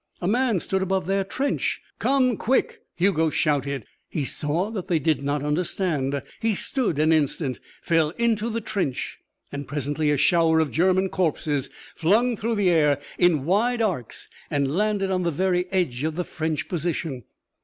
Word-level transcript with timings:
A 0.19 0.27
man 0.27 0.57
stood 0.57 0.81
above 0.81 1.05
their 1.05 1.23
trench. 1.23 1.79
"Come, 1.99 2.35
quick!" 2.35 2.81
Hugo 2.95 3.29
shouted. 3.29 3.85
He 4.09 4.25
saw 4.25 4.71
that 4.71 4.87
they 4.87 4.97
did 4.97 5.23
not 5.23 5.43
understand. 5.43 6.23
He 6.39 6.55
stood 6.55 6.97
an 6.97 7.13
instant, 7.13 7.59
fell 7.83 8.09
into 8.17 8.49
the 8.49 8.61
trench; 8.61 9.19
and 9.51 9.67
presently 9.67 10.09
a 10.09 10.17
shower 10.17 10.59
of 10.59 10.71
German 10.71 11.09
corpses 11.09 11.69
flung 11.95 12.35
through 12.35 12.55
the 12.55 12.71
air 12.71 12.99
in 13.19 13.45
wide 13.45 13.83
arcs 13.83 14.27
and 14.49 14.75
landed 14.75 15.11
on 15.11 15.21
the 15.21 15.29
very 15.29 15.67
edge 15.71 16.03
of 16.03 16.15
the 16.15 16.23
French 16.23 16.67
position. 16.67 17.23